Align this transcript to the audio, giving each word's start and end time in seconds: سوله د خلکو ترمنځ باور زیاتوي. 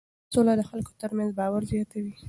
سوله 0.33 0.53
د 0.59 0.63
خلکو 0.69 0.91
ترمنځ 1.01 1.29
باور 1.39 1.61
زیاتوي. 1.71 2.13